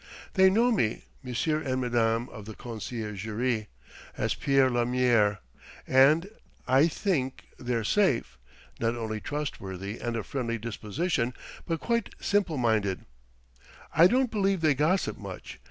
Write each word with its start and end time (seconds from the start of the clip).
They 0.33 0.49
know 0.49 0.71
me, 0.71 1.03
monsieur 1.21 1.59
and 1.61 1.79
madame 1.79 2.27
of 2.29 2.45
the 2.45 2.55
conciergerie, 2.55 3.67
as 4.17 4.33
Pierre 4.33 4.71
Lamier; 4.71 5.37
and 5.85 6.27
I 6.67 6.87
think 6.87 7.45
they're 7.59 7.83
safe 7.83 8.39
not 8.79 8.95
only 8.95 9.21
trustworthy 9.21 9.99
and 9.99 10.15
of 10.15 10.25
friendly 10.25 10.57
disposition, 10.57 11.35
but 11.67 11.81
quite 11.81 12.15
simple 12.19 12.57
minded; 12.57 13.05
I 13.93 14.07
don't 14.07 14.31
believe 14.31 14.61
they 14.61 14.73
gossip 14.73 15.19
much. 15.19 15.59